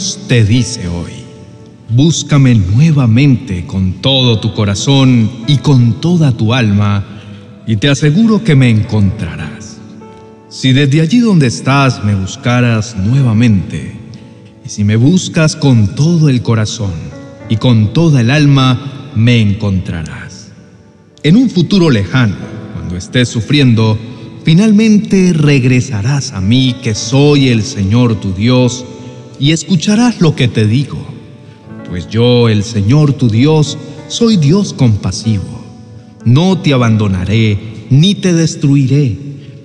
Te 0.00 0.44
dice 0.44 0.88
hoy, 0.88 1.12
búscame 1.90 2.54
nuevamente 2.54 3.66
con 3.66 4.00
todo 4.00 4.40
tu 4.40 4.54
corazón 4.54 5.30
y 5.46 5.58
con 5.58 6.00
toda 6.00 6.32
tu 6.32 6.54
alma, 6.54 7.04
y 7.66 7.76
te 7.76 7.90
aseguro 7.90 8.42
que 8.42 8.56
me 8.56 8.70
encontrarás. 8.70 9.76
Si 10.48 10.72
desde 10.72 11.02
allí 11.02 11.18
donde 11.18 11.48
estás 11.48 12.02
me 12.02 12.14
buscaras 12.14 12.96
nuevamente, 12.96 13.94
y 14.64 14.70
si 14.70 14.84
me 14.84 14.96
buscas 14.96 15.54
con 15.54 15.94
todo 15.94 16.30
el 16.30 16.40
corazón 16.40 16.94
y 17.50 17.56
con 17.56 17.92
toda 17.92 18.22
el 18.22 18.30
alma, 18.30 19.12
me 19.14 19.38
encontrarás. 19.38 20.50
En 21.22 21.36
un 21.36 21.50
futuro 21.50 21.90
lejano, 21.90 22.36
cuando 22.72 22.96
estés 22.96 23.28
sufriendo, 23.28 23.98
finalmente 24.44 25.34
regresarás 25.34 26.32
a 26.32 26.40
mí 26.40 26.74
que 26.82 26.94
soy 26.94 27.48
el 27.48 27.62
Señor 27.62 28.18
tu 28.18 28.32
Dios, 28.32 28.86
y 29.40 29.52
escucharás 29.52 30.20
lo 30.20 30.36
que 30.36 30.46
te 30.46 30.66
digo, 30.66 30.98
pues 31.88 32.08
yo, 32.08 32.48
el 32.48 32.62
Señor 32.62 33.14
tu 33.14 33.28
Dios, 33.28 33.78
soy 34.08 34.36
Dios 34.36 34.74
compasivo. 34.74 35.64
No 36.24 36.58
te 36.58 36.74
abandonaré, 36.74 37.58
ni 37.88 38.14
te 38.14 38.34
destruiré, 38.34 39.16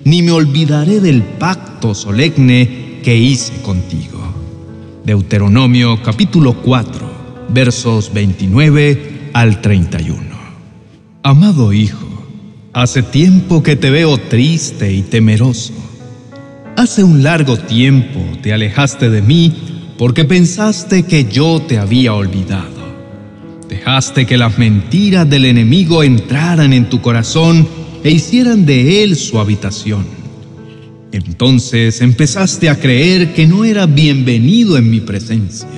ni 0.04 0.22
me 0.22 0.32
olvidaré 0.32 1.00
del 1.00 1.22
pacto 1.22 1.94
solemne 1.94 3.00
que 3.04 3.16
hice 3.16 3.52
contigo. 3.60 4.18
Deuteronomio 5.04 6.02
capítulo 6.02 6.54
4, 6.62 7.06
versos 7.50 8.12
29 8.12 9.30
al 9.34 9.60
31. 9.60 10.20
Amado 11.22 11.72
Hijo, 11.74 12.08
hace 12.72 13.02
tiempo 13.02 13.62
que 13.62 13.76
te 13.76 13.90
veo 13.90 14.16
triste 14.16 14.92
y 14.92 15.02
temeroso. 15.02 15.74
Hace 16.76 17.02
un 17.02 17.22
largo 17.22 17.56
tiempo 17.56 18.20
te 18.42 18.52
alejaste 18.52 19.08
de 19.08 19.22
mí 19.22 19.50
porque 19.96 20.26
pensaste 20.26 21.04
que 21.04 21.24
yo 21.24 21.62
te 21.62 21.78
había 21.78 22.12
olvidado. 22.12 22.76
Dejaste 23.66 24.26
que 24.26 24.36
las 24.36 24.58
mentiras 24.58 25.28
del 25.28 25.46
enemigo 25.46 26.02
entraran 26.02 26.74
en 26.74 26.90
tu 26.90 27.00
corazón 27.00 27.66
e 28.04 28.10
hicieran 28.10 28.66
de 28.66 29.02
él 29.02 29.16
su 29.16 29.38
habitación. 29.38 30.04
Entonces 31.12 32.02
empezaste 32.02 32.68
a 32.68 32.78
creer 32.78 33.32
que 33.32 33.46
no 33.46 33.64
era 33.64 33.86
bienvenido 33.86 34.76
en 34.76 34.90
mi 34.90 35.00
presencia. 35.00 35.68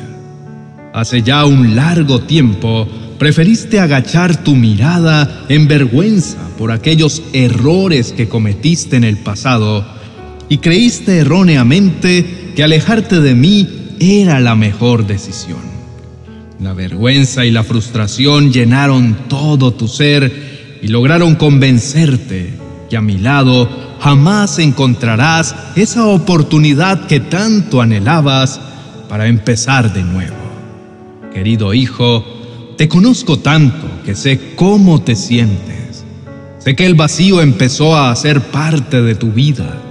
Hace 0.93 1.23
ya 1.23 1.45
un 1.45 1.77
largo 1.77 2.23
tiempo 2.23 2.89
preferiste 3.21 3.79
agachar 3.79 4.43
tu 4.43 4.57
mirada 4.57 5.45
en 5.49 5.69
vergüenza 5.69 6.39
por 6.59 6.73
aquellos 6.73 7.23
errores 7.33 8.13
que 8.13 8.29
cometiste 8.29 8.97
en 8.97 9.05
el 9.05 9.19
pasado 9.19 9.98
y 10.49 10.59
creíste 10.59 11.19
erróneamente 11.19 12.53
que 12.57 12.63
alejarte 12.63 13.21
de 13.21 13.35
mí 13.35 13.97
era 14.01 14.41
la 14.41 14.55
mejor 14.55 15.07
decisión. 15.07 15.61
La 16.61 16.73
vergüenza 16.73 17.45
y 17.45 17.51
la 17.51 17.63
frustración 17.63 18.53
llenaron 18.53 19.17
todo 19.29 19.73
tu 19.73 19.87
ser 19.87 20.79
y 20.83 20.89
lograron 20.89 21.37
convencerte 21.37 22.55
que 22.91 22.97
a 22.97 23.01
mi 23.01 23.19
lado 23.19 23.69
jamás 24.01 24.59
encontrarás 24.59 25.55
esa 25.77 26.07
oportunidad 26.07 27.07
que 27.07 27.21
tanto 27.21 27.81
anhelabas 27.81 28.61
para 29.09 29.27
empezar 29.29 29.93
de 29.93 30.03
nuevo. 30.03 30.37
Querido 31.33 31.75
hijo, 31.75 32.25
te 32.77 32.89
conozco 32.89 33.39
tanto 33.39 33.87
que 34.05 34.15
sé 34.15 34.55
cómo 34.57 35.03
te 35.03 35.15
sientes. 35.15 36.05
Sé 36.59 36.75
que 36.75 36.87
el 36.87 36.95
vacío 36.95 37.41
empezó 37.41 37.97
a 37.97 38.15
ser 38.17 38.41
parte 38.41 39.03
de 39.03 39.15
tu 39.15 39.31
vida 39.33 39.83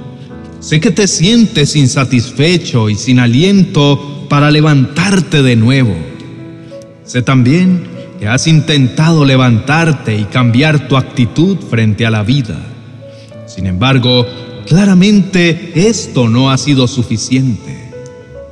Sé 0.68 0.82
que 0.82 0.92
te 0.92 1.08
sientes 1.08 1.78
insatisfecho 1.78 2.90
y 2.90 2.96
sin 2.96 3.20
aliento 3.20 4.26
para 4.28 4.52
levantarte 4.52 5.42
de 5.42 5.56
nuevo. 5.56 5.96
Sé 7.06 7.22
también 7.22 7.88
que 8.20 8.28
has 8.28 8.48
intentado 8.48 9.24
levantarte 9.24 10.18
y 10.18 10.26
cambiar 10.26 10.90
tu 10.90 10.98
actitud 10.98 11.56
frente 11.70 12.06
a 12.06 12.12
la 12.12 12.22
vida. 12.24 12.60
Sin 13.46 13.66
embargo, 13.66 14.26
claramente 14.68 15.72
esto 15.74 16.28
no 16.28 16.52
ha 16.52 16.58
sido 16.58 16.90
suficiente. 16.90 17.90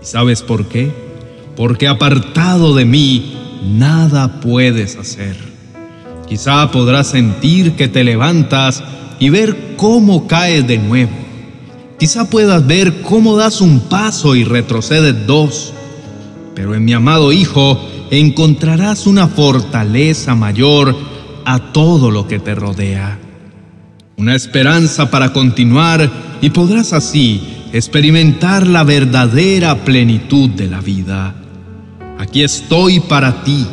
¿Y 0.01 0.05
sabes 0.05 0.41
por 0.41 0.69
qué? 0.69 0.89
Porque 1.57 1.89
apartado 1.89 2.73
de 2.75 2.85
mí, 2.85 3.35
nada 3.73 4.39
puedes 4.39 4.95
hacer. 4.95 5.35
Quizá 6.29 6.71
podrás 6.71 7.07
sentir 7.07 7.73
que 7.73 7.89
te 7.89 8.05
levantas 8.05 8.81
y 9.19 9.29
ver 9.31 9.73
cómo 9.75 10.27
caes 10.27 10.65
de 10.65 10.77
nuevo 10.77 11.24
Quizá 11.99 12.29
puedas 12.29 12.65
ver 12.67 13.01
cómo 13.01 13.37
das 13.37 13.61
un 13.61 13.79
paso 13.79 14.35
y 14.35 14.43
retrocedes 14.43 15.25
dos, 15.25 15.73
pero 16.53 16.75
en 16.75 16.83
mi 16.83 16.93
amado 16.93 17.31
Hijo 17.31 17.79
encontrarás 18.11 19.07
una 19.07 19.27
fortaleza 19.27 20.35
mayor 20.35 20.95
a 21.45 21.71
todo 21.71 22.11
lo 22.11 22.27
que 22.27 22.39
te 22.39 22.53
rodea. 22.53 23.19
Una 24.17 24.35
esperanza 24.35 25.09
para 25.09 25.31
continuar 25.31 26.09
y 26.41 26.49
podrás 26.49 26.93
así 26.93 27.41
experimentar 27.71 28.67
la 28.67 28.83
verdadera 28.83 29.83
plenitud 29.83 30.49
de 30.49 30.67
la 30.67 30.81
vida. 30.81 31.35
Aquí 32.17 32.43
estoy 32.43 32.99
para 32.99 33.43
ti, 33.43 33.65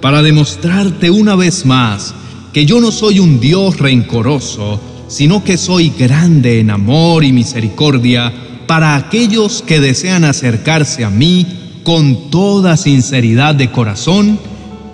para 0.00 0.22
demostrarte 0.22 1.10
una 1.10 1.36
vez 1.36 1.64
más 1.66 2.14
que 2.52 2.64
yo 2.66 2.80
no 2.80 2.90
soy 2.90 3.18
un 3.18 3.40
Dios 3.40 3.78
rencoroso, 3.78 4.80
sino 5.08 5.42
que 5.42 5.56
soy 5.56 5.90
grande 5.98 6.60
en 6.60 6.70
amor 6.70 7.24
y 7.24 7.32
misericordia 7.32 8.32
para 8.66 8.94
aquellos 8.96 9.62
que 9.62 9.80
desean 9.80 10.24
acercarse 10.24 11.04
a 11.04 11.10
mí 11.10 11.46
con 11.82 12.30
toda 12.30 12.76
sinceridad 12.76 13.54
de 13.54 13.70
corazón 13.72 14.38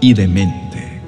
y 0.00 0.14
de 0.14 0.28
mente. 0.28 1.00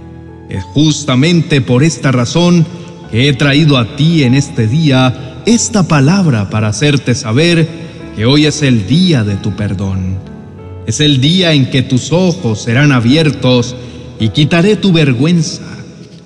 Es 0.49 0.65
justamente 0.65 1.61
por 1.61 1.85
esta 1.85 2.11
razón 2.11 2.67
que 3.11 3.29
he 3.29 3.33
traído 3.33 3.79
a 3.79 3.97
ti 3.97 4.25
en 4.25 4.35
este 4.35 4.67
día 4.67 5.43
esta 5.47 5.87
palabra 5.87 6.51
para 6.51 6.69
hacerte 6.69 7.15
saber 7.15 7.69
que 8.17 8.27
hoy 8.27 8.47
es 8.47 8.63
el 8.63 8.89
día 8.89 9.23
de 9.23 9.37
tu 9.37 9.55
perdón. 9.55 10.19
Es 10.89 11.01
el 11.01 11.21
día 11.21 11.53
en 11.53 11.71
que 11.71 11.83
tus 11.83 12.11
ojos 12.11 12.63
serán 12.63 12.91
abiertos 12.91 13.77
y 14.19 14.31
quitaré 14.31 14.75
tu 14.75 14.93
vergüenza. 14.93 15.63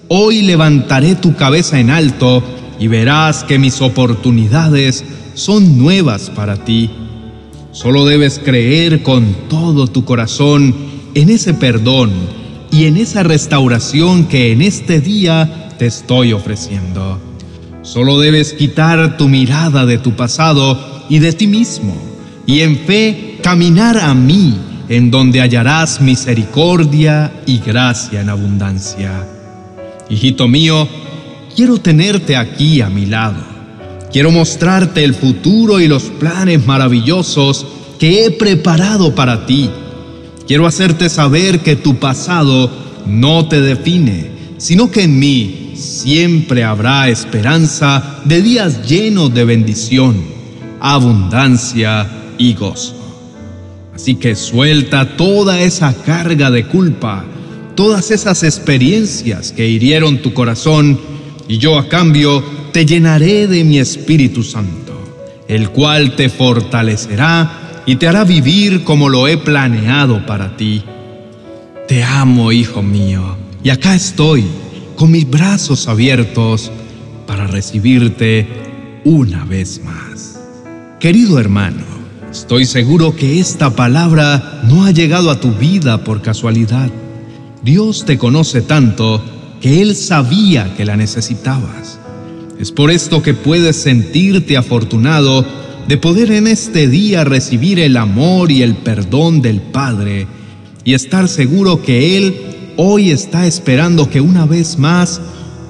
Hoy 0.08 0.42
levantaré 0.42 1.14
tu 1.16 1.36
cabeza 1.36 1.78
en 1.78 1.90
alto 1.90 2.42
y 2.80 2.88
verás 2.88 3.44
que 3.44 3.58
mis 3.58 3.80
oportunidades 3.82 5.04
son 5.34 5.78
nuevas 5.78 6.30
para 6.30 6.64
ti. 6.64 6.90
Solo 7.72 8.06
debes 8.06 8.40
creer 8.42 9.02
con 9.02 9.36
todo 9.48 9.86
tu 9.86 10.04
corazón 10.04 10.74
en 11.14 11.28
ese 11.28 11.54
perdón 11.54 12.10
y 12.72 12.86
en 12.86 12.96
esa 12.96 13.22
restauración 13.22 14.24
que 14.24 14.50
en 14.50 14.62
este 14.62 15.00
día 15.00 15.68
te 15.78 15.86
estoy 15.86 16.32
ofreciendo. 16.32 17.20
Solo 17.82 18.18
debes 18.18 18.54
quitar 18.54 19.16
tu 19.18 19.28
mirada 19.28 19.86
de 19.86 19.98
tu 19.98 20.12
pasado 20.12 21.04
y 21.08 21.18
de 21.18 21.32
ti 21.32 21.46
mismo 21.46 21.94
y 22.46 22.60
en 22.60 22.78
fe 22.78 23.38
caminar 23.42 23.98
a 23.98 24.14
mí 24.14 24.56
en 24.88 25.10
donde 25.10 25.40
hallarás 25.40 26.00
misericordia 26.00 27.32
y 27.46 27.58
gracia 27.58 28.20
en 28.20 28.28
abundancia. 28.28 29.26
Hijito 30.08 30.48
mío, 30.48 30.88
Quiero 31.54 31.78
tenerte 31.78 32.36
aquí 32.36 32.80
a 32.80 32.88
mi 32.88 33.06
lado. 33.06 33.42
Quiero 34.12 34.30
mostrarte 34.30 35.04
el 35.04 35.14
futuro 35.14 35.80
y 35.80 35.88
los 35.88 36.04
planes 36.04 36.64
maravillosos 36.66 37.66
que 37.98 38.24
he 38.24 38.30
preparado 38.30 39.14
para 39.14 39.46
ti. 39.46 39.68
Quiero 40.46 40.66
hacerte 40.66 41.08
saber 41.08 41.60
que 41.60 41.76
tu 41.76 41.96
pasado 41.96 42.70
no 43.06 43.46
te 43.48 43.60
define, 43.60 44.30
sino 44.58 44.90
que 44.90 45.02
en 45.02 45.18
mí 45.18 45.72
siempre 45.74 46.64
habrá 46.64 47.08
esperanza 47.08 48.20
de 48.24 48.42
días 48.42 48.88
llenos 48.88 49.32
de 49.34 49.44
bendición, 49.44 50.16
abundancia 50.80 52.08
y 52.38 52.54
gozo. 52.54 52.96
Así 53.94 54.14
que 54.14 54.34
suelta 54.34 55.16
toda 55.16 55.60
esa 55.60 55.94
carga 55.94 56.50
de 56.50 56.66
culpa, 56.66 57.24
todas 57.74 58.10
esas 58.10 58.42
experiencias 58.42 59.52
que 59.52 59.68
hirieron 59.68 60.22
tu 60.22 60.32
corazón 60.32 60.98
y 61.50 61.58
yo 61.58 61.76
a 61.80 61.88
cambio 61.88 62.44
te 62.72 62.86
llenaré 62.86 63.48
de 63.48 63.64
mi 63.64 63.80
Espíritu 63.80 64.44
Santo, 64.44 64.92
el 65.48 65.70
cual 65.70 66.14
te 66.14 66.28
fortalecerá 66.28 67.82
y 67.86 67.96
te 67.96 68.06
hará 68.06 68.22
vivir 68.22 68.84
como 68.84 69.08
lo 69.08 69.26
he 69.26 69.36
planeado 69.36 70.24
para 70.26 70.56
ti. 70.56 70.84
Te 71.88 72.04
amo, 72.04 72.52
hijo 72.52 72.82
mío, 72.82 73.36
y 73.64 73.70
acá 73.70 73.96
estoy, 73.96 74.44
con 74.94 75.10
mis 75.10 75.28
brazos 75.28 75.88
abiertos, 75.88 76.70
para 77.26 77.48
recibirte 77.48 78.46
una 79.04 79.44
vez 79.44 79.82
más. 79.84 80.38
Querido 81.00 81.40
hermano, 81.40 81.82
estoy 82.30 82.64
seguro 82.64 83.16
que 83.16 83.40
esta 83.40 83.74
palabra 83.74 84.62
no 84.68 84.84
ha 84.84 84.92
llegado 84.92 85.32
a 85.32 85.40
tu 85.40 85.50
vida 85.50 86.04
por 86.04 86.22
casualidad. 86.22 86.90
Dios 87.64 88.04
te 88.04 88.18
conoce 88.18 88.62
tanto 88.62 89.39
que 89.60 89.82
Él 89.82 89.94
sabía 89.94 90.74
que 90.76 90.84
la 90.84 90.96
necesitabas. 90.96 91.98
Es 92.58 92.72
por 92.72 92.90
esto 92.90 93.22
que 93.22 93.34
puedes 93.34 93.76
sentirte 93.76 94.56
afortunado 94.56 95.44
de 95.88 95.96
poder 95.96 96.30
en 96.30 96.46
este 96.46 96.88
día 96.88 97.24
recibir 97.24 97.78
el 97.80 97.96
amor 97.96 98.50
y 98.50 98.62
el 98.62 98.76
perdón 98.76 99.42
del 99.42 99.60
Padre 99.60 100.26
y 100.84 100.94
estar 100.94 101.28
seguro 101.28 101.82
que 101.82 102.16
Él 102.16 102.36
hoy 102.76 103.10
está 103.10 103.46
esperando 103.46 104.08
que 104.08 104.20
una 104.20 104.46
vez 104.46 104.78
más 104.78 105.20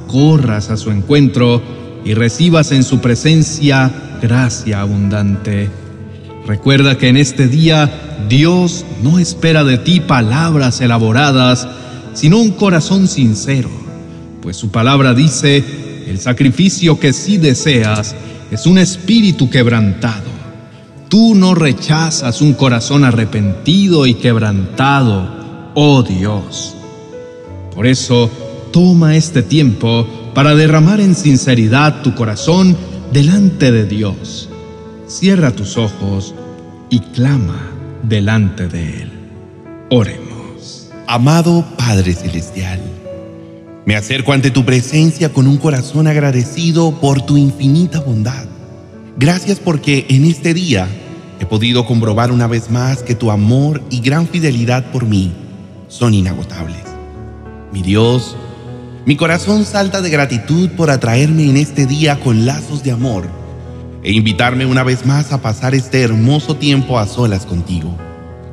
corras 0.07 0.71
a 0.71 0.77
su 0.77 0.91
encuentro 0.91 1.63
y 2.05 2.15
recibas 2.15 2.73
en 2.73 2.83
su 2.83 3.01
presencia 3.01 3.93
gracia 4.21 4.81
abundante. 4.81 5.71
Recuerda 6.47 6.99
que 6.99 7.09
en 7.09 7.17
este 7.17 7.47
día 7.49 8.19
Dios 8.29 8.85
no 9.03 9.19
espera 9.19 9.65
de 9.65 9.79
ti 9.79 10.01
palabras 10.01 10.81
elaboradas, 10.81 11.69
sino 12.15 12.39
un 12.39 12.51
corazón 12.51 13.09
sincero, 13.09 13.71
pues 14.43 14.57
su 14.57 14.71
palabra 14.71 15.15
dice, 15.15 15.65
el 16.07 16.19
sacrificio 16.19 16.99
que 16.99 17.13
sí 17.13 17.39
deseas 17.39 18.15
es 18.51 18.67
un 18.67 18.79
espíritu 18.79 19.49
quebrantado. 19.49 20.31
Tú 21.09 21.35
no 21.35 21.55
rechazas 21.55 22.41
un 22.41 22.55
corazón 22.55 23.05
arrepentido 23.05 24.07
y 24.07 24.15
quebrantado, 24.15 25.73
oh 25.75 26.03
Dios. 26.03 26.75
Por 27.75 27.87
eso, 27.87 28.31
toma 28.73 29.17
este 29.17 29.43
tiempo 29.43 30.07
para 30.35 30.55
derramar 30.55 31.01
en 31.01 31.15
sinceridad 31.15 32.03
tu 32.03 32.15
corazón 32.15 32.77
delante 33.13 33.73
de 33.73 33.87
Dios. 33.87 34.49
Cierra 35.07 35.51
tus 35.51 35.77
ojos 35.77 36.35
y 36.89 37.01
clama 37.01 37.71
delante 38.03 38.69
de 38.69 39.03
Él. 39.03 39.11
Oremos. 39.91 40.40
Amado 41.13 41.65
Padre 41.77 42.15
Celestial, 42.15 42.81
me 43.85 43.97
acerco 43.97 44.33
ante 44.33 44.53
tu 44.53 44.65
presencia 44.65 45.33
con 45.33 45.49
un 45.49 45.57
corazón 45.57 46.07
agradecido 46.07 47.01
por 47.01 47.23
tu 47.23 47.37
infinita 47.37 47.99
bondad. 47.99 48.45
Gracias 49.19 49.59
porque 49.59 50.07
en 50.09 50.25
este 50.25 50.55
día 50.55 50.87
he 51.41 51.47
podido 51.47 51.85
comprobar 51.85 52.31
una 52.31 52.47
vez 52.47 52.71
más 52.71 53.03
que 53.03 53.17
tu 53.17 53.33
amor 53.33 53.83
y 53.91 53.99
gran 53.99 54.29
fidelidad 54.29 54.93
por 54.93 55.05
mí 55.05 55.33
son 55.89 56.15
inagotables. 56.15 56.85
Mi 57.73 57.83
Dios, 57.83 58.37
mi 59.05 59.17
corazón 59.17 59.65
salta 59.65 60.03
de 60.03 60.11
gratitud 60.11 60.71
por 60.77 60.91
atraerme 60.91 61.51
en 61.51 61.57
este 61.57 61.87
día 61.87 62.21
con 62.21 62.47
lazos 62.47 62.85
de 62.85 62.93
amor 62.93 63.25
e 64.05 64.13
invitarme 64.13 64.65
una 64.65 64.85
vez 64.85 65.05
más 65.05 65.33
a 65.33 65.43
pasar 65.43 65.75
este 65.75 66.03
hermoso 66.03 66.55
tiempo 66.55 67.01
a 67.01 67.09
solas 67.09 67.47
contigo. 67.47 67.99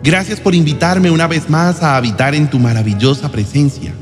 Gracias 0.04 0.40
por 0.40 0.56
invitarme 0.56 1.12
una 1.12 1.28
vez 1.28 1.50
más 1.50 1.84
a 1.84 1.98
habitar 1.98 2.36
en 2.36 2.50
tu 2.50 2.60
maravillosa 2.60 3.32
presencia, 3.32 3.94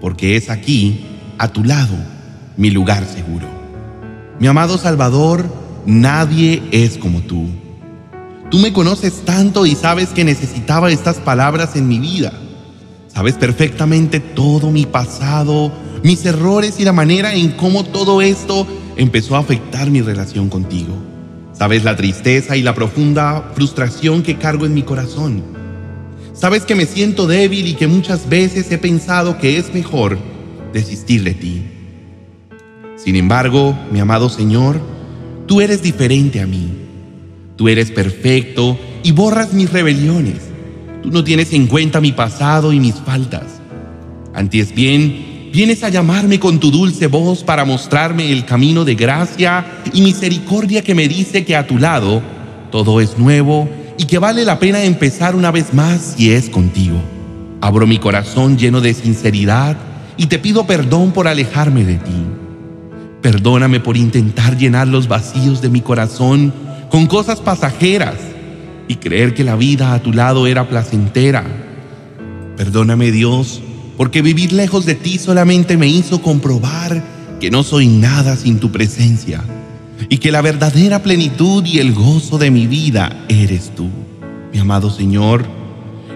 porque 0.00 0.36
es 0.36 0.50
aquí, 0.50 1.06
a 1.38 1.48
tu 1.48 1.64
lado, 1.64 1.94
mi 2.56 2.70
lugar 2.70 3.04
seguro. 3.04 3.46
Mi 4.38 4.46
amado 4.46 4.78
Salvador, 4.78 5.44
nadie 5.84 6.62
es 6.70 6.98
como 6.98 7.20
tú. 7.22 7.46
Tú 8.50 8.58
me 8.58 8.72
conoces 8.72 9.24
tanto 9.24 9.66
y 9.66 9.74
sabes 9.74 10.10
que 10.10 10.24
necesitaba 10.24 10.90
estas 10.90 11.16
palabras 11.16 11.74
en 11.76 11.88
mi 11.88 11.98
vida 11.98 12.32
Sabes 13.16 13.36
perfectamente 13.36 14.20
todo 14.20 14.70
mi 14.70 14.84
pasado, 14.84 15.72
mis 16.02 16.26
errores 16.26 16.78
y 16.78 16.84
la 16.84 16.92
manera 16.92 17.32
en 17.32 17.52
cómo 17.52 17.82
todo 17.82 18.20
esto 18.20 18.66
empezó 18.98 19.36
a 19.36 19.38
afectar 19.38 19.90
mi 19.90 20.02
relación 20.02 20.50
contigo. 20.50 20.94
Sabes 21.58 21.84
la 21.84 21.96
tristeza 21.96 22.56
y 22.56 22.62
la 22.62 22.74
profunda 22.74 23.50
frustración 23.54 24.22
que 24.22 24.36
cargo 24.36 24.66
en 24.66 24.74
mi 24.74 24.82
corazón. 24.82 25.42
Sabes 26.34 26.64
que 26.64 26.74
me 26.74 26.84
siento 26.84 27.26
débil 27.26 27.66
y 27.66 27.74
que 27.74 27.86
muchas 27.86 28.28
veces 28.28 28.70
he 28.70 28.76
pensado 28.76 29.38
que 29.38 29.56
es 29.56 29.72
mejor 29.72 30.18
desistir 30.74 31.22
de 31.22 31.32
ti. 31.32 31.62
Sin 32.96 33.16
embargo, 33.16 33.78
mi 33.90 34.00
amado 34.00 34.28
Señor, 34.28 34.80
tú 35.46 35.62
eres 35.62 35.82
diferente 35.82 36.40
a 36.40 36.46
mí. 36.46 36.72
Tú 37.56 37.68
eres 37.68 37.90
perfecto 37.90 38.78
y 39.02 39.12
borras 39.12 39.54
mis 39.54 39.72
rebeliones. 39.72 40.42
Tú 41.02 41.10
no 41.10 41.24
tienes 41.24 41.54
en 41.54 41.68
cuenta 41.68 42.02
mi 42.02 42.12
pasado 42.12 42.74
y 42.74 42.80
mis 42.80 42.96
faltas. 42.96 43.62
Antes 44.34 44.74
bien, 44.74 45.35
vienes 45.56 45.82
a 45.84 45.88
llamarme 45.88 46.38
con 46.38 46.60
tu 46.60 46.70
dulce 46.70 47.06
voz 47.06 47.42
para 47.42 47.64
mostrarme 47.64 48.30
el 48.30 48.44
camino 48.44 48.84
de 48.84 48.94
gracia 48.94 49.64
y 49.94 50.02
misericordia 50.02 50.82
que 50.82 50.94
me 50.94 51.08
dice 51.08 51.46
que 51.46 51.56
a 51.56 51.66
tu 51.66 51.78
lado 51.78 52.20
todo 52.70 53.00
es 53.00 53.16
nuevo 53.16 53.66
y 53.96 54.04
que 54.04 54.18
vale 54.18 54.44
la 54.44 54.58
pena 54.58 54.84
empezar 54.84 55.34
una 55.34 55.50
vez 55.50 55.72
más 55.72 56.14
si 56.14 56.30
es 56.30 56.50
contigo. 56.50 56.98
Abro 57.62 57.86
mi 57.86 57.96
corazón 57.96 58.58
lleno 58.58 58.82
de 58.82 58.92
sinceridad 58.92 59.78
y 60.18 60.26
te 60.26 60.38
pido 60.38 60.66
perdón 60.66 61.12
por 61.12 61.26
alejarme 61.26 61.86
de 61.86 61.94
ti. 61.94 62.26
Perdóname 63.22 63.80
por 63.80 63.96
intentar 63.96 64.58
llenar 64.58 64.86
los 64.88 65.08
vacíos 65.08 65.62
de 65.62 65.70
mi 65.70 65.80
corazón 65.80 66.52
con 66.90 67.06
cosas 67.06 67.40
pasajeras 67.40 68.18
y 68.88 68.96
creer 68.96 69.32
que 69.32 69.42
la 69.42 69.56
vida 69.56 69.94
a 69.94 70.02
tu 70.02 70.12
lado 70.12 70.46
era 70.46 70.68
placentera. 70.68 71.44
Perdóname 72.58 73.10
Dios, 73.10 73.62
porque 73.96 74.22
vivir 74.22 74.52
lejos 74.52 74.86
de 74.86 74.94
ti 74.94 75.18
solamente 75.18 75.76
me 75.76 75.88
hizo 75.88 76.22
comprobar 76.22 77.02
que 77.40 77.50
no 77.50 77.62
soy 77.62 77.86
nada 77.86 78.36
sin 78.36 78.58
tu 78.58 78.70
presencia 78.70 79.42
y 80.08 80.18
que 80.18 80.30
la 80.30 80.42
verdadera 80.42 81.02
plenitud 81.02 81.64
y 81.64 81.78
el 81.78 81.94
gozo 81.94 82.38
de 82.38 82.50
mi 82.50 82.66
vida 82.66 83.24
eres 83.28 83.74
tú. 83.74 83.88
Mi 84.52 84.58
amado 84.58 84.90
Señor, 84.90 85.44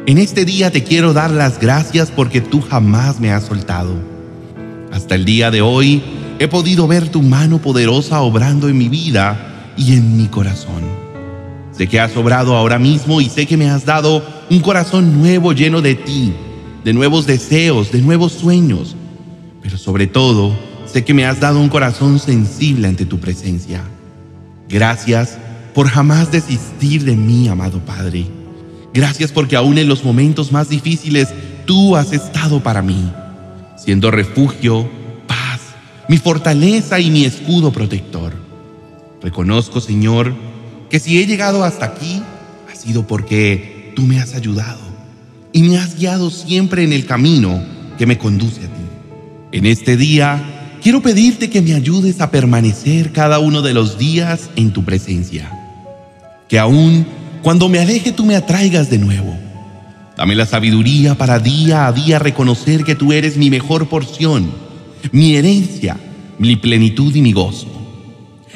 en 0.07 0.19
este 0.19 0.45
día 0.45 0.71
te 0.71 0.83
quiero 0.83 1.13
dar 1.13 1.31
las 1.31 1.61
gracias 1.61 2.11
porque 2.11 2.41
tú 2.41 2.61
jamás 2.61 3.21
me 3.21 3.33
has 3.33 3.45
soltado. 3.45 3.95
Hasta 4.93 5.15
el 5.15 5.25
día 5.25 5.51
de 5.51 5.63
hoy 5.63 6.03
he 6.39 6.49
podido 6.49 6.87
ver 6.87 7.09
tu 7.09 7.23
mano 7.23 7.61
poderosa 7.61 8.21
obrando 8.23 8.69
en 8.69 8.79
mi 8.79 8.89
vida 8.89 9.73
y 9.77 9.93
en 9.93 10.17
mi 10.17 10.27
corazón. 10.27 10.83
Sé 11.73 11.87
que 11.87 12.01
has 12.01 12.17
obrado 12.17 12.57
ahora 12.57 12.79
mismo 12.79 13.21
y 13.21 13.29
sé 13.29 13.47
que 13.47 13.57
me 13.57 13.71
has 13.71 13.85
dado 13.85 14.23
un 14.51 14.61
corazón 14.61 15.19
nuevo 15.21 15.53
lleno 15.53 15.81
de 15.81 15.95
ti, 15.95 16.35
de 16.85 16.93
nuevos 16.93 17.27
deseos, 17.27 17.93
de 17.93 18.01
nuevos 18.01 18.33
sueños. 18.33 18.97
Pero 19.63 19.77
sobre 19.77 20.07
todo, 20.07 20.57
sé 20.87 21.05
que 21.05 21.15
me 21.15 21.25
has 21.25 21.41
dado 21.41 21.61
un 21.61 21.69
corazón 21.69 22.19
sensible 22.19 22.89
ante 22.89 23.07
tu 23.07 23.19
presencia. 23.19 23.83
Gracias 24.69 25.39
por 25.75 25.89
jamás 25.89 26.33
desistir 26.33 27.05
de 27.05 27.17
mí, 27.17 27.49
amado 27.49 27.81
Padre. 27.81 28.27
Gracias 28.93 29.31
porque 29.31 29.57
aún 29.57 29.79
en 29.79 29.89
los 29.89 30.05
momentos 30.05 30.51
más 30.53 30.69
difíciles 30.69 31.29
tú 31.65 31.97
has 31.97 32.13
estado 32.13 32.61
para 32.61 32.83
mí, 32.83 33.13
siendo 33.77 34.11
refugio, 34.11 34.89
paz, 35.29 35.61
mi 36.09 36.19
fortaleza 36.19 36.99
y 36.99 37.11
mi 37.11 37.25
escudo 37.25 37.73
protector. 37.73 38.33
Reconozco, 39.23 39.81
Señor, 39.81 40.35
que 40.89 40.99
si 40.99 41.21
he 41.21 41.27
llegado 41.27 41.63
hasta 41.63 41.87
aquí 41.87 42.23
ha 42.71 42.75
sido 42.75 43.07
porque 43.07 43.93
tú 43.95 44.03
me 44.03 44.19
has 44.19 44.35
ayudado 44.35 44.90
y 45.53 45.63
me 45.63 45.79
has 45.79 45.99
guiado 45.99 46.31
siempre 46.31 46.85
en 46.85 46.93
el 46.93 47.07
camino 47.07 47.63
que 47.99 48.07
me 48.07 48.19
conduce 48.19 48.61
a 48.61 48.69
ti. 48.69 48.83
En 49.53 49.67
este 49.67 49.97
día 49.97 50.79
quiero 50.83 51.03
pedirte 51.03 51.51
que 51.51 51.63
me 51.63 51.75
ayudes 51.75 52.21
a 52.21 52.31
permanecer 52.31 53.13
cada 53.13 53.39
uno 53.39 53.63
de 53.63 53.75
los 53.75 53.99
días 53.99 54.51
en 54.57 54.73
tu 54.73 54.85
presencia. 54.85 55.51
Que 56.49 56.59
aún 56.59 57.07
cuando 57.43 57.69
me 57.69 57.79
aleje 57.79 58.13
tú 58.13 58.25
me 58.25 58.37
atraigas 58.37 58.91
de 58.91 58.99
nuevo. 58.99 59.37
Dame 60.17 60.35
la 60.35 60.47
sabiduría 60.47 61.17
para 61.17 61.39
día 61.39 61.87
a 61.87 61.93
día 61.93 62.19
reconocer 62.19 62.85
que 62.85 62.95
tú 62.95 63.13
eres 63.13 63.37
mi 63.37 63.49
mejor 63.49 63.89
porción, 63.89 64.51
mi 65.13 65.35
herencia, 65.37 65.97
mi 66.39 66.57
plenitud 66.57 67.15
y 67.15 67.23
mi 67.23 67.33
gozo. 67.33 67.69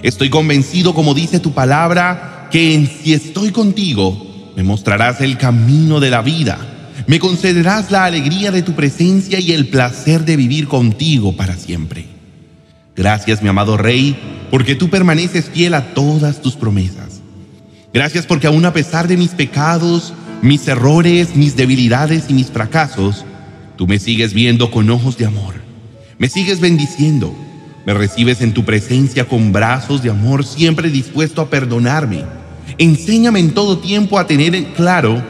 Estoy 0.02 0.28
convencido, 0.28 0.94
como 0.94 1.14
dice 1.14 1.40
tu 1.40 1.52
palabra, 1.52 2.48
que 2.50 2.74
en 2.74 2.86
si 2.86 3.14
estoy 3.14 3.50
contigo, 3.50 4.52
me 4.54 4.62
mostrarás 4.62 5.22
el 5.22 5.38
camino 5.38 6.00
de 6.00 6.10
la 6.10 6.20
vida. 6.20 6.73
Me 7.06 7.18
concederás 7.18 7.90
la 7.90 8.04
alegría 8.04 8.50
de 8.50 8.62
tu 8.62 8.72
presencia 8.72 9.40
y 9.40 9.52
el 9.52 9.68
placer 9.68 10.24
de 10.24 10.36
vivir 10.36 10.68
contigo 10.68 11.36
para 11.36 11.56
siempre. 11.56 12.06
Gracias, 12.96 13.42
mi 13.42 13.48
amado 13.48 13.76
Rey, 13.76 14.16
porque 14.50 14.74
tú 14.74 14.88
permaneces 14.88 15.50
fiel 15.50 15.74
a 15.74 15.94
todas 15.94 16.40
tus 16.40 16.54
promesas. 16.54 17.20
Gracias 17.92 18.26
porque 18.26 18.46
aún 18.46 18.64
a 18.64 18.72
pesar 18.72 19.08
de 19.08 19.16
mis 19.16 19.30
pecados, 19.30 20.12
mis 20.42 20.66
errores, 20.68 21.34
mis 21.36 21.56
debilidades 21.56 22.24
y 22.28 22.34
mis 22.34 22.48
fracasos, 22.48 23.24
tú 23.76 23.86
me 23.86 23.98
sigues 23.98 24.32
viendo 24.32 24.70
con 24.70 24.90
ojos 24.90 25.16
de 25.16 25.26
amor. 25.26 25.54
Me 26.18 26.28
sigues 26.28 26.60
bendiciendo 26.60 27.34
me 27.84 27.92
recibes 27.92 28.40
en 28.40 28.54
tu 28.54 28.64
presencia 28.64 29.26
con 29.26 29.52
brazos 29.52 30.02
de 30.02 30.10
amor, 30.10 30.44
siempre 30.44 30.88
dispuesto 30.88 31.42
a 31.42 31.50
perdonarme. 31.50 32.22
Enséñame 32.78 33.40
en 33.40 33.52
todo 33.52 33.78
tiempo 33.78 34.18
a 34.18 34.26
tener 34.26 34.72
claro 34.72 35.22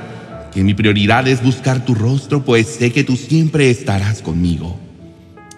que 0.55 0.63
mi 0.63 0.73
prioridad 0.73 1.27
es 1.27 1.43
buscar 1.43 1.85
tu 1.85 1.97
rostro, 1.97 2.45
pues 2.45 2.69
sé 2.69 2.93
que 2.93 3.03
tú 3.03 3.17
siempre 3.17 3.71
estarás 3.71 4.23
conmigo. 4.23 4.79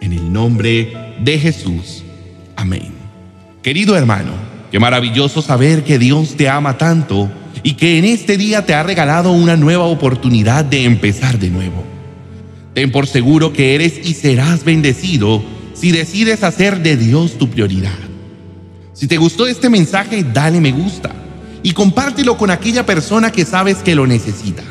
En 0.01 0.15
el 0.15 0.33
nombre 0.33 1.15
de 1.23 1.39
Jesús. 1.39 2.03
Amén. 2.57 2.95
Querido 3.63 3.95
hermano, 3.95 4.33
qué 4.73 4.79
maravilloso 4.79 5.43
saber 5.43 5.85
que 5.85 5.99
Dios 5.99 6.37
te 6.37 6.49
ama 6.49 6.79
tanto 6.79 7.31
y 7.63 7.75
que 7.75 7.99
en 7.99 8.07
este 8.07 8.39
día 8.39 8.65
te 8.65 8.73
ha 8.73 8.83
regalado 8.83 9.33
una 9.33 9.57
nueva 9.57 9.85
oportunidad 9.85 10.65
de 10.65 10.85
empezar 10.85 11.39
de 11.39 11.51
nuevo. 11.51 11.85
Ten 12.73 12.91
por 12.91 13.07
seguro 13.07 13.53
que 13.53 13.75
eres 13.75 14.01
y 14.03 14.15
serás 14.15 14.65
bendecido 14.65 15.45
si 15.75 15.93
decides 15.93 16.43
hacer 16.43 16.83
de 16.83 16.97
Dios 16.97 17.37
tu 17.37 17.51
prioridad. 17.51 17.99
Si 18.95 19.07
te 19.07 19.19
gustó 19.19 19.47
este 19.47 19.69
mensaje, 19.69 20.25
dale 20.25 20.59
me 20.59 20.73
gusta 20.73 21.11
y 21.63 21.73
compártelo 21.73 22.39
con 22.39 22.51
aquella 22.51 22.87
persona 22.87 23.31
que 23.31 23.45
sabes 23.45 23.79
que 23.79 23.95
lo 23.95 24.07
necesita. 24.07 24.63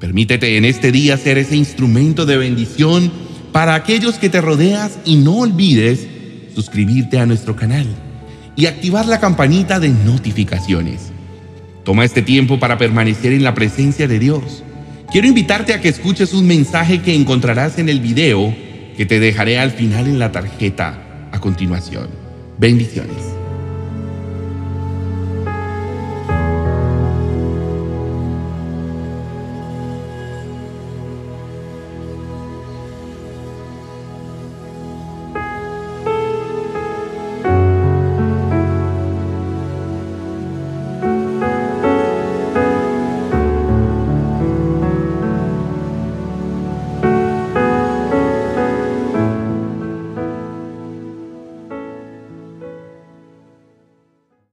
Permítete 0.00 0.56
en 0.56 0.64
este 0.64 0.92
día 0.92 1.16
ser 1.16 1.38
ese 1.38 1.56
instrumento 1.56 2.26
de 2.26 2.36
bendición 2.36 3.10
para 3.52 3.74
aquellos 3.74 4.16
que 4.16 4.28
te 4.28 4.40
rodeas 4.40 4.98
y 5.04 5.16
no 5.16 5.38
olvides 5.38 6.06
suscribirte 6.54 7.18
a 7.18 7.26
nuestro 7.26 7.56
canal 7.56 7.86
y 8.56 8.66
activar 8.66 9.06
la 9.06 9.20
campanita 9.20 9.80
de 9.80 9.88
notificaciones. 9.88 11.12
Toma 11.84 12.04
este 12.04 12.22
tiempo 12.22 12.58
para 12.58 12.78
permanecer 12.78 13.32
en 13.32 13.44
la 13.44 13.54
presencia 13.54 14.08
de 14.08 14.18
Dios. 14.18 14.62
Quiero 15.12 15.28
invitarte 15.28 15.74
a 15.74 15.80
que 15.80 15.88
escuches 15.88 16.32
un 16.32 16.46
mensaje 16.46 17.02
que 17.02 17.14
encontrarás 17.14 17.78
en 17.78 17.88
el 17.88 18.00
video 18.00 18.54
que 18.96 19.06
te 19.06 19.20
dejaré 19.20 19.58
al 19.58 19.70
final 19.70 20.06
en 20.06 20.18
la 20.18 20.32
tarjeta 20.32 21.28
a 21.30 21.40
continuación. 21.40 22.08
Bendiciones. 22.58 23.43